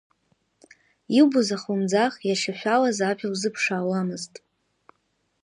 [1.19, 4.33] Илбоз ахлымӡаах иашьашәалаз ажәа лзыԥшаауамызт.